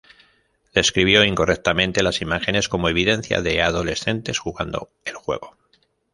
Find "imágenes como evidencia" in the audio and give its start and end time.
2.23-3.43